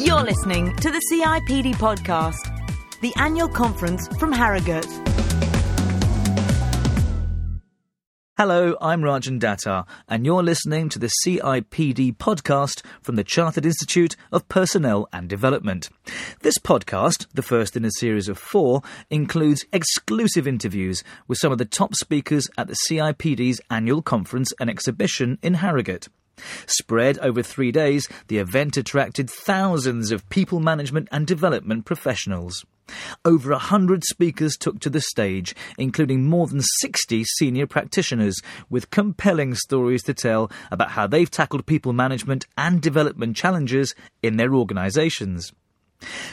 [0.00, 2.38] You're listening to the CIPD podcast,
[3.00, 4.86] the annual conference from Harrogate.
[8.36, 14.14] Hello, I'm Rajan Datar, and you're listening to the CIPD podcast from the Chartered Institute
[14.30, 15.90] of Personnel and Development.
[16.42, 21.58] This podcast, the first in a series of four, includes exclusive interviews with some of
[21.58, 26.08] the top speakers at the CIPD's annual conference and exhibition in Harrogate.
[26.66, 32.64] Spread over three days, the event attracted thousands of people management and development professionals.
[33.24, 38.90] Over a hundred speakers took to the stage, including more than 60 senior practitioners, with
[38.90, 44.54] compelling stories to tell about how they've tackled people management and development challenges in their
[44.54, 45.52] organisations.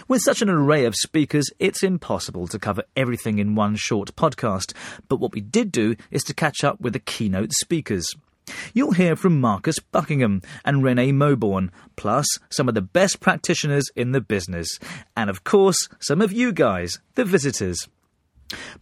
[0.07, 4.73] With such an array of speakers, it's impossible to cover everything in one short podcast,
[5.09, 8.05] but what we did do is to catch up with the keynote speakers.
[8.73, 14.11] You'll hear from Marcus Buckingham and Renee Mauborgne, plus some of the best practitioners in
[14.11, 14.67] the business,
[15.15, 17.87] and of course, some of you guys, the visitors.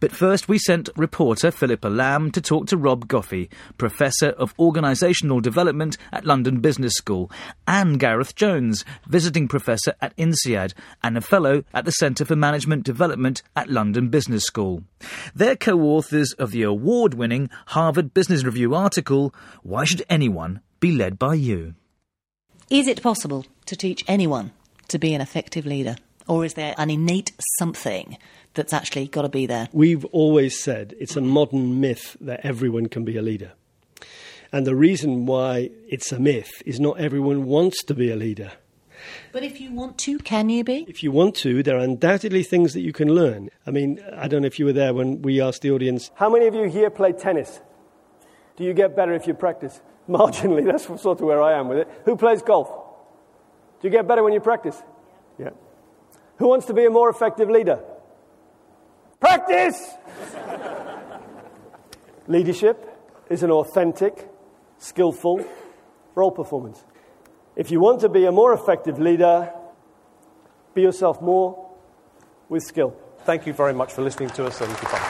[0.00, 3.48] But first, we sent reporter Philippa Lamb to talk to Rob Goffee,
[3.78, 7.30] Professor of Organisational Development at London Business School,
[7.66, 12.84] and Gareth Jones, Visiting Professor at INSEAD and a Fellow at the Centre for Management
[12.84, 14.82] Development at London Business School.
[15.34, 20.92] They're co authors of the award winning Harvard Business Review article, Why Should Anyone Be
[20.92, 21.74] Led by You?
[22.70, 24.52] Is it possible to teach anyone
[24.88, 25.96] to be an effective leader?
[26.26, 28.16] Or is there an innate something
[28.54, 29.68] that's actually got to be there?
[29.72, 33.52] We've always said it's a modern myth that everyone can be a leader.
[34.52, 38.52] And the reason why it's a myth is not everyone wants to be a leader.
[39.32, 40.86] But if you want to, can you be?
[40.88, 43.50] If you want to, there are undoubtedly things that you can learn.
[43.66, 46.30] I mean, I don't know if you were there when we asked the audience, How
[46.30, 47.60] many of you here play tennis?
[48.56, 49.80] Do you get better if you practice?
[50.08, 51.88] Marginally, that's sort of where I am with it.
[52.04, 52.68] Who plays golf?
[53.80, 54.80] Do you get better when you practice?
[55.38, 55.50] Yeah.
[56.38, 57.80] Who wants to be a more effective leader?
[59.20, 59.94] Practice!
[62.26, 62.90] Leadership
[63.30, 64.28] is an authentic,
[64.78, 65.44] skillful
[66.14, 66.84] role performance.
[67.56, 69.52] If you want to be a more effective leader,
[70.74, 71.70] be yourself more
[72.48, 72.96] with skill.
[73.24, 75.00] Thank you very much for listening to us and goodbye.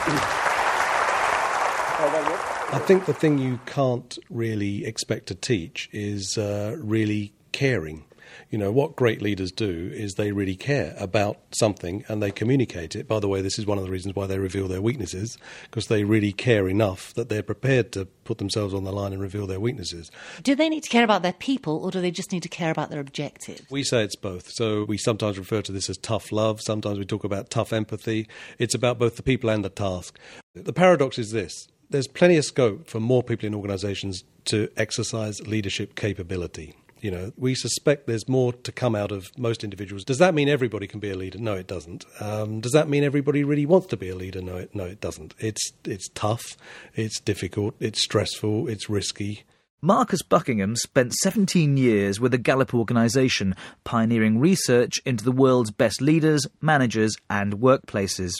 [2.71, 8.05] I think the thing you can't really expect to teach is uh, really caring
[8.49, 12.95] you know, what great leaders do is they really care about something and they communicate
[12.95, 13.07] it.
[13.07, 15.87] By the way, this is one of the reasons why they reveal their weaknesses, because
[15.87, 19.47] they really care enough that they're prepared to put themselves on the line and reveal
[19.47, 20.11] their weaknesses.
[20.43, 22.71] Do they need to care about their people or do they just need to care
[22.71, 23.61] about their objectives?
[23.69, 24.49] We say it's both.
[24.49, 28.27] So we sometimes refer to this as tough love, sometimes we talk about tough empathy.
[28.59, 30.17] It's about both the people and the task.
[30.53, 35.41] The paradox is this there's plenty of scope for more people in organizations to exercise
[35.47, 36.73] leadership capability.
[37.05, 40.03] You know, we suspect there's more to come out of most individuals.
[40.03, 41.37] Does that mean everybody can be a leader?
[41.37, 42.03] No, it doesn't.
[42.19, 44.41] Um, does that mean everybody really wants to be a leader?
[44.41, 45.35] No, it, no, it doesn't.
[45.37, 46.57] It's it's tough,
[46.95, 49.43] it's difficult, it's stressful, it's risky.
[49.83, 56.01] Marcus Buckingham spent 17 years with the Gallup organisation, pioneering research into the world's best
[56.01, 58.33] leaders, managers, and workplaces.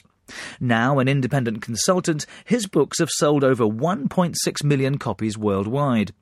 [0.59, 6.13] Now an independent consultant, his books have sold over 1.6 million copies worldwide.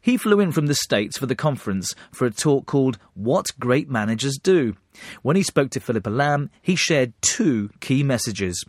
[0.00, 3.88] He flew in from the States for the conference for a talk called What Great
[3.88, 4.76] Managers Do.
[5.22, 8.64] When he spoke to Philippa Lamb, he shared two key messages.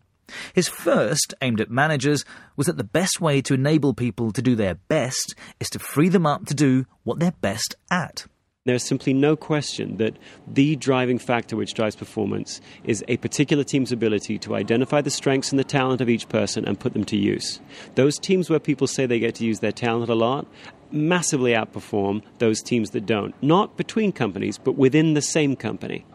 [0.53, 2.23] His first, aimed at managers,
[2.55, 6.09] was that the best way to enable people to do their best is to free
[6.09, 8.25] them up to do what they're best at.
[8.69, 10.15] There's simply no question that
[10.45, 15.49] the driving factor which drives performance is a particular team's ability to identify the strengths
[15.49, 17.59] and the talent of each person and put them to use.
[17.95, 20.45] Those teams where people say they get to use their talent a lot
[20.91, 26.05] massively outperform those teams that don't, not between companies, but within the same company.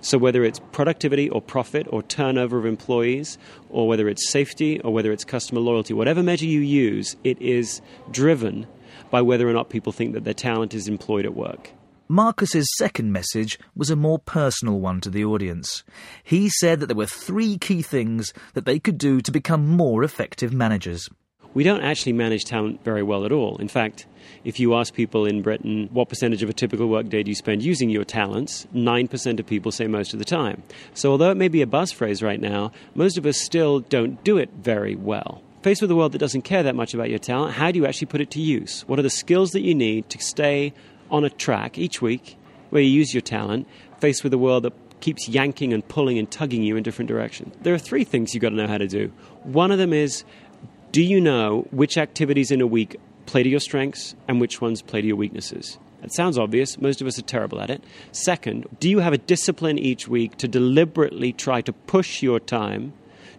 [0.00, 3.36] So, whether it's productivity or profit or turnover of employees,
[3.68, 7.82] or whether it's safety or whether it's customer loyalty, whatever measure you use, it is
[8.10, 8.66] driven
[9.10, 11.72] by whether or not people think that their talent is employed at work.
[12.08, 15.84] Marcus's second message was a more personal one to the audience.
[16.24, 20.02] He said that there were three key things that they could do to become more
[20.02, 21.08] effective managers
[21.54, 23.56] we don't actually manage talent very well at all.
[23.56, 24.06] In fact,
[24.44, 27.62] if you ask people in Britain what percentage of a typical workday do you spend
[27.62, 30.62] using your talents, 9% of people say most of the time.
[30.94, 34.22] So, although it may be a buzz phrase right now, most of us still don't
[34.24, 35.42] do it very well.
[35.62, 37.86] Faced with a world that doesn't care that much about your talent, how do you
[37.86, 38.82] actually put it to use?
[38.86, 40.72] What are the skills that you need to stay
[41.10, 42.36] on a track each week
[42.70, 43.66] where you use your talent,
[43.98, 47.54] faced with a world that keeps yanking and pulling and tugging you in different directions?
[47.62, 49.12] There are three things you've got to know how to do.
[49.44, 50.24] One of them is
[50.92, 52.96] do you know which activities in a week
[53.26, 55.78] play to your strengths and which ones play to your weaknesses?
[56.02, 56.80] It sounds obvious.
[56.80, 57.82] Most of us are terrible at it.
[58.12, 62.92] Second, do you have a discipline each week to deliberately try to push your time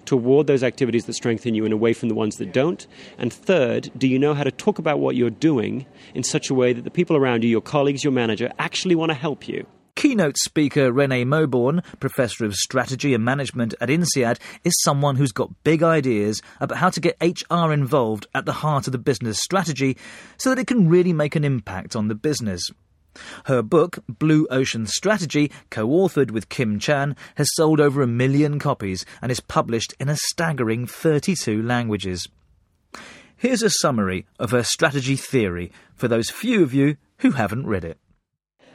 [0.10, 2.88] toward those activities that strengthen you and away from the ones that don't?
[3.20, 5.86] And third, do you know how to talk about what you're doing
[6.16, 9.12] in such a way that the people around you, your colleagues, your manager, actually want
[9.12, 9.68] to help you?
[9.96, 15.64] Keynote speaker Renee Mauborgne, Professor of Strategy and Management at INSEAD, is someone who's got
[15.64, 19.96] big ideas about how to get HR involved at the heart of the business strategy
[20.38, 22.72] so that it can really make an impact on the business.
[23.46, 28.60] Her book, Blue Ocean Strategy, co authored with Kim Chan, has sold over a million
[28.60, 32.28] copies and is published in a staggering 32 languages.
[33.36, 37.86] Here's a summary of her strategy theory for those few of you who haven't read
[37.86, 37.98] it.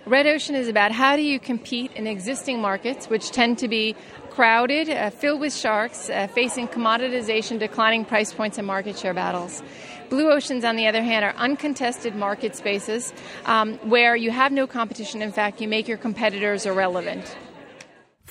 [0.06, 3.96] Red Ocean is about how do you compete in existing markets, which tend to be
[4.34, 9.62] crowded, uh, filled with sharks, uh, facing commoditization, declining price points, and market share battles.
[10.10, 13.12] Blue oceans, on the other hand, are uncontested market spaces
[13.46, 15.22] um, where you have no competition.
[15.22, 17.36] In fact, you make your competitors irrelevant.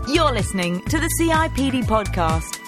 [0.07, 2.66] You're listening to the CIPD podcast.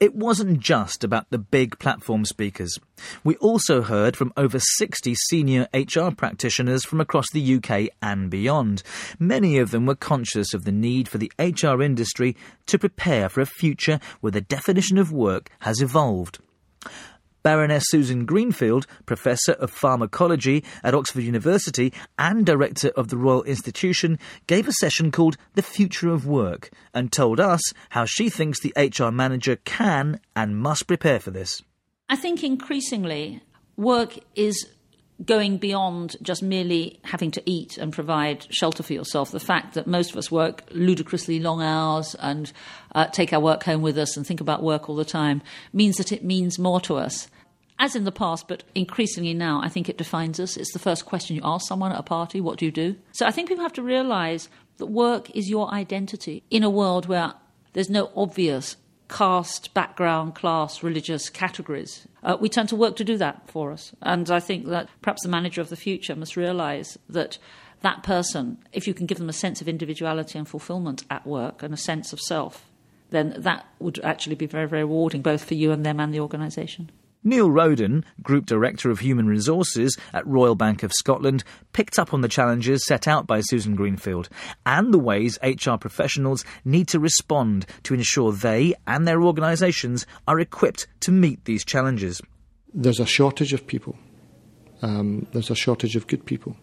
[0.00, 2.78] It wasn't just about the big platform speakers.
[3.24, 8.84] We also heard from over 60 senior HR practitioners from across the UK and beyond.
[9.18, 12.36] Many of them were conscious of the need for the HR industry
[12.66, 16.38] to prepare for a future where the definition of work has evolved.
[17.42, 24.18] Baroness Susan Greenfield, Professor of Pharmacology at Oxford University and Director of the Royal Institution,
[24.46, 28.74] gave a session called The Future of Work and told us how she thinks the
[28.76, 31.62] HR manager can and must prepare for this.
[32.08, 33.42] I think increasingly
[33.76, 34.66] work is
[35.24, 39.30] going beyond just merely having to eat and provide shelter for yourself.
[39.30, 42.52] The fact that most of us work ludicrously long hours and
[42.94, 45.42] uh, take our work home with us and think about work all the time
[45.72, 47.28] means that it means more to us.
[47.80, 50.56] As in the past, but increasingly now, I think it defines us.
[50.56, 52.96] It's the first question you ask someone at a party what do you do?
[53.12, 54.48] So I think people have to realize
[54.78, 57.34] that work is your identity in a world where
[57.72, 58.76] there's no obvious
[59.08, 62.06] caste, background, class, religious categories.
[62.22, 63.92] Uh, we turn to work to do that for us.
[64.02, 67.38] And I think that perhaps the manager of the future must realize that
[67.80, 71.62] that person, if you can give them a sense of individuality and fulfillment at work
[71.62, 72.66] and a sense of self,
[73.10, 76.20] then that would actually be very, very rewarding, both for you and them and the
[76.20, 76.90] organisation.
[77.24, 82.20] Neil Roden, Group Director of Human Resources at Royal Bank of Scotland, picked up on
[82.20, 84.28] the challenges set out by Susan Greenfield
[84.64, 90.40] and the ways HR professionals need to respond to ensure they and their organisations are
[90.40, 92.22] equipped to meet these challenges.
[92.72, 93.96] There's a shortage of people,
[94.82, 96.56] um, there's a shortage of good people.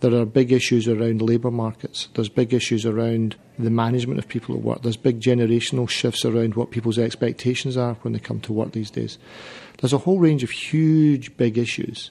[0.00, 2.08] There are big issues around labour markets.
[2.14, 4.82] There's big issues around the management of people at work.
[4.82, 8.90] There's big generational shifts around what people's expectations are when they come to work these
[8.90, 9.18] days.
[9.78, 12.10] There's a whole range of huge, big issues.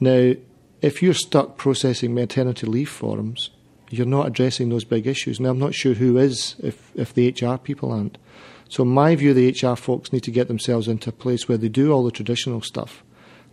[0.00, 0.34] Now,
[0.80, 3.50] if you're stuck processing maternity leave forms,
[3.90, 5.40] you're not addressing those big issues.
[5.40, 8.18] Now, I'm not sure who is if, if the HR people aren't.
[8.68, 11.58] So, in my view, the HR folks need to get themselves into a place where
[11.58, 13.02] they do all the traditional stuff,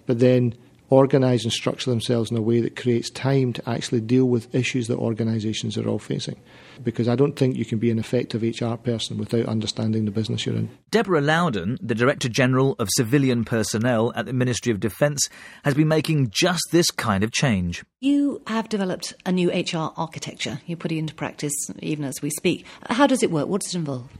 [0.05, 0.55] but then
[0.89, 4.87] organise and structure themselves in a way that creates time to actually deal with issues
[4.87, 6.39] that organisations are all facing.
[6.83, 10.45] Because I don't think you can be an effective HR person without understanding the business
[10.45, 10.69] you're in.
[10.91, 15.29] Deborah Loudon, the Director General of Civilian Personnel at the Ministry of Defence,
[15.63, 17.83] has been making just this kind of change.
[18.01, 20.59] You have developed a new HR architecture.
[20.65, 22.65] You put it into practice even as we speak.
[22.89, 23.47] How does it work?
[23.47, 24.11] What does it involve?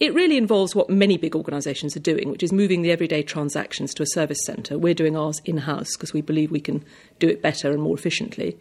[0.00, 3.92] It really involves what many big organisations are doing, which is moving the everyday transactions
[3.94, 4.78] to a service centre.
[4.78, 6.82] We're doing ours in house because we believe we can
[7.18, 8.58] do it better and more efficiently.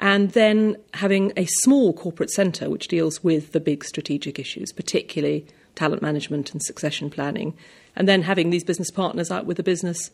[0.00, 5.46] And then having a small corporate centre which deals with the big strategic issues, particularly
[5.76, 7.56] talent management and succession planning,
[7.94, 10.10] and then having these business partners out with the business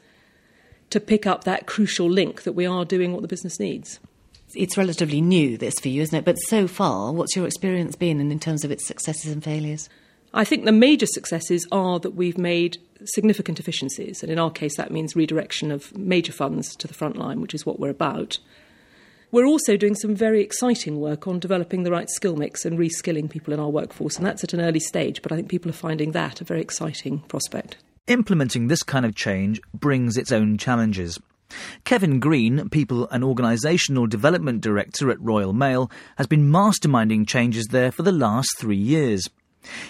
[0.91, 3.99] to pick up that crucial link that we are doing what the business needs.
[4.55, 6.25] It's relatively new, this for you, isn't it?
[6.27, 9.89] But so far, what's your experience been in, in terms of its successes and failures?
[10.33, 14.77] I think the major successes are that we've made significant efficiencies, and in our case,
[14.77, 18.39] that means redirection of major funds to the front line, which is what we're about.
[19.33, 23.31] We're also doing some very exciting work on developing the right skill mix and reskilling
[23.31, 25.75] people in our workforce, and that's at an early stage, but I think people are
[25.75, 27.77] finding that a very exciting prospect.
[28.07, 31.19] Implementing this kind of change brings its own challenges.
[31.85, 37.91] Kevin Green, People and Organisational Development Director at Royal Mail, has been masterminding changes there
[37.91, 39.29] for the last three years.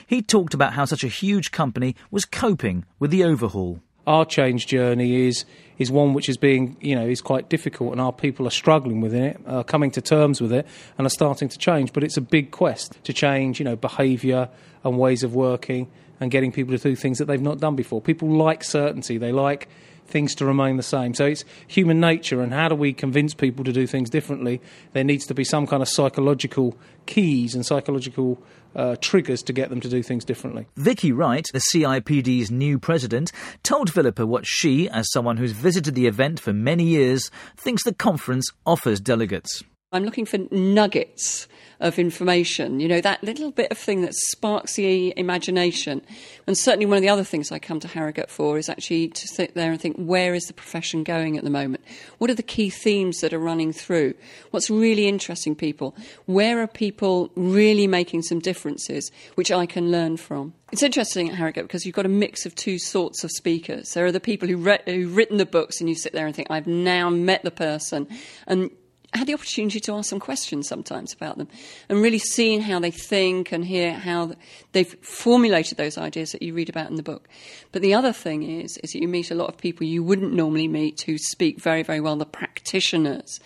[0.07, 3.81] He talked about how such a huge company was coping with the overhaul.
[4.07, 5.45] Our change journey is
[5.79, 9.01] is one which is being, you know, is quite difficult, and our people are struggling
[9.01, 10.67] with it, are coming to terms with it,
[10.99, 11.93] and are starting to change.
[11.93, 14.49] But it's a big quest to change, you know, behaviour
[14.85, 18.01] and ways of working, and getting people to do things that they've not done before.
[18.01, 19.69] People like certainty; they like
[20.11, 21.15] things to remain the same.
[21.15, 24.61] So it's human nature, and how do we convince people to do things differently?
[24.93, 26.77] There needs to be some kind of psychological
[27.07, 28.43] keys and psychological
[28.75, 30.67] uh, triggers to get them to do things differently.
[30.77, 36.07] Vicky Wright, the CIPD's new president, told Philippa what she, as someone who's visited the
[36.07, 39.63] event for many years, thinks the conference offers delegates.
[39.93, 41.49] I'm looking for nuggets
[41.81, 46.03] of information, you know, that little bit of thing that sparks the imagination.
[46.47, 49.27] And certainly one of the other things I come to Harrogate for is actually to
[49.27, 51.83] sit there and think, where is the profession going at the moment?
[52.19, 54.15] What are the key themes that are running through?
[54.53, 55.97] What's really interesting people?
[56.27, 60.55] Where are people really making some differences, which I can learn from?
[60.71, 63.95] It's interesting at Harrogate because you've got a mix of two sorts of speakers.
[63.95, 66.37] There are the people who re- who've written the books, and you sit there and
[66.37, 68.07] think, I've now met the person,
[68.47, 68.71] and
[69.19, 71.49] had the opportunity to ask some questions sometimes about them
[71.89, 74.33] and really seeing how they think and hear how
[74.73, 77.29] they've formulated those ideas that you read about in the book.
[77.73, 80.33] But the other thing is, is that you meet a lot of people you wouldn't
[80.33, 83.41] normally meet who speak very, very well, the practitioners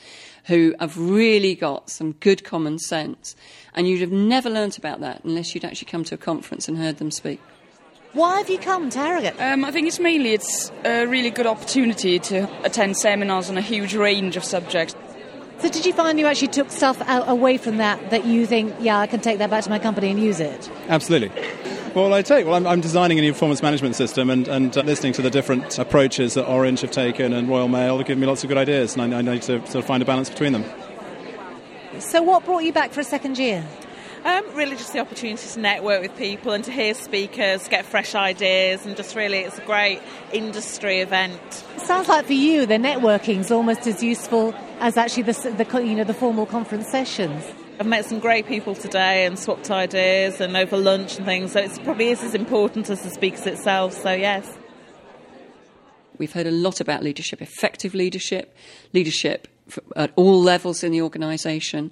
[0.47, 3.35] who have really got some good common sense.
[3.75, 6.77] And you'd have never learnt about that unless you'd actually come to a conference and
[6.77, 7.41] heard them speak.
[8.13, 9.41] Why have you come to Harrogate?
[9.41, 13.61] Um, I think it's mainly it's a really good opportunity to attend seminars on a
[13.61, 14.95] huge range of subjects.
[15.61, 18.75] So, did you find you actually took stuff out, away from that that you think,
[18.81, 20.71] yeah, I can take that back to my company and use it?
[20.89, 21.31] Absolutely.
[21.95, 22.45] Well, I take.
[22.45, 25.31] Well, I'm, I'm, designing a new performance management system, and, and uh, listening to the
[25.31, 28.59] different approaches that Orange have taken and Royal Mail have given me lots of good
[28.59, 30.65] ideas, and I, I need to sort of find a balance between them.
[32.01, 33.65] So, what brought you back for a second year?
[34.25, 38.15] Um, really, just the opportunity to network with people and to hear speakers, get fresh
[38.15, 40.01] ideas, and just really, it's a great
[40.33, 41.41] industry event.
[41.77, 44.53] sounds like for you, the networking is almost as useful
[44.85, 47.43] as actually the, the you know the formal conference sessions.
[47.81, 51.53] I've met some great people today and swapped ideas and over lunch and things.
[51.53, 53.95] So it probably is as important as the speakers itself.
[53.95, 54.59] So yes.
[56.19, 58.55] We've heard a lot about leadership, effective leadership,
[58.93, 59.49] leadership
[59.97, 61.91] at all levels in the organisation,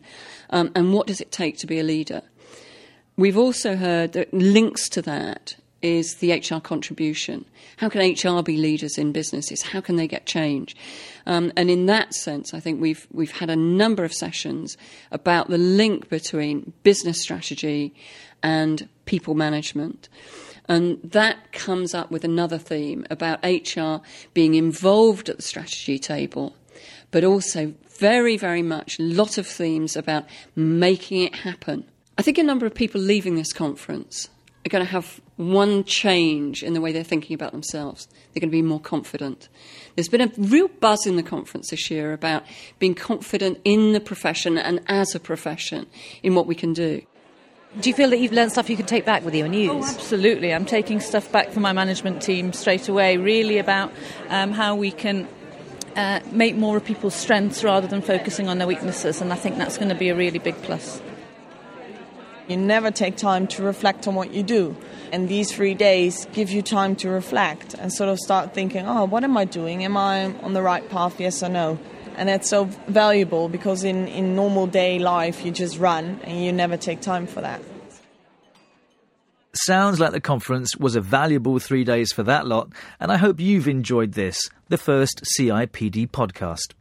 [0.51, 2.21] um, and what does it take to be a leader.
[3.17, 7.45] We've also heard that links to that is the HR contribution.
[7.77, 9.63] How can HR be leaders in businesses?
[9.63, 10.77] How can they get change?
[11.27, 14.77] Um, and in that sense, I think we've we've had a number of sessions
[15.11, 17.95] about the link between business strategy
[18.43, 20.09] and people management.
[20.69, 23.97] And that comes up with another theme about HR
[24.33, 26.55] being involved at the strategy table,
[27.11, 30.25] but also very, very much a lot of themes about
[30.55, 31.85] making it happen.
[32.17, 34.29] I think a number of people leaving this conference
[34.65, 38.07] are going to have one change in the way they're thinking about themselves.
[38.33, 39.49] They're going to be more confident.
[39.97, 42.45] There's been a real buzz in the conference this year about
[42.79, 45.87] being confident in the profession and as a profession
[46.23, 47.03] in what we can do.
[47.81, 49.71] Do you feel that you've learned stuff you can take back with you and use?
[49.73, 50.53] Oh, absolutely.
[50.53, 53.93] I'm taking stuff back for my management team straight away, really about
[54.29, 55.27] um, how we can
[55.97, 59.57] uh, make more of people's strengths rather than focusing on their weaknesses, and I think
[59.57, 61.01] that's going to be a really big plus.
[62.49, 64.77] You never take time to reflect on what you do.
[65.13, 69.05] And these three days give you time to reflect and sort of start thinking, oh,
[69.05, 69.85] what am I doing?
[69.85, 71.79] Am I on the right path, yes or no?
[72.17, 76.53] And that's so valuable because in, in normal day life, you just run and you
[76.53, 77.63] never take time for that.
[79.55, 83.39] Sounds like the conference was a valuable three days for that lot, and I hope
[83.39, 86.73] you've enjoyed this, the first CIPD podcast.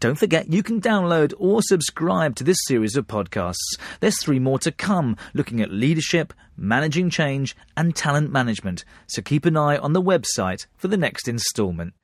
[0.00, 3.78] Don't forget you can download or subscribe to this series of podcasts.
[4.00, 9.44] There's three more to come, looking at leadership, managing change, and talent management, so keep
[9.44, 11.94] an eye on the website for the next instalment.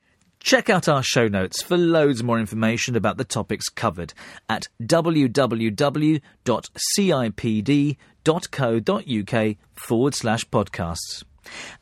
[0.40, 4.14] Check out our show notes for loads more information about the topics covered
[4.48, 6.18] at www.cipd.org
[9.74, 11.24] forward slash podcasts.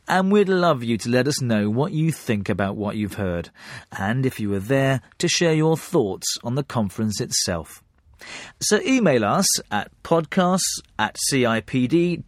[0.09, 3.51] And we'd love you to let us know what you think about what you've heard,
[3.91, 7.83] and if you were there, to share your thoughts on the conference itself.
[8.61, 12.27] So email us at podcasts at cipd.co.uk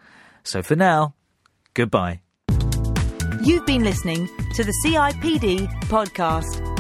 [0.43, 1.15] So for now,
[1.75, 2.21] goodbye.
[3.45, 6.74] You've been listening to the CIPD podcast.